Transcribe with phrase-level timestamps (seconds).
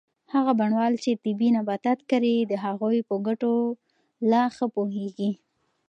[0.33, 3.53] هغه بڼوال چې طبي نباتات کري د هغوی له ګټو
[4.29, 5.31] په ښه پوهیږي.